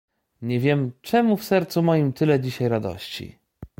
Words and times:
Nie 0.41 0.59
wiem, 0.59 0.91
czemu 1.01 1.37
w 1.37 1.43
sercu 1.43 1.81
moim 1.83 2.13
tyle 2.13 2.39
dzisiaj 2.39 2.69
radości? 2.69 3.37